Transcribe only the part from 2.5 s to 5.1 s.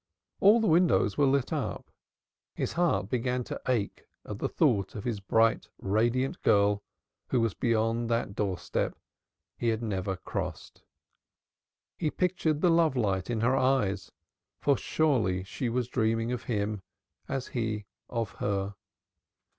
His heart began to ache at the thought that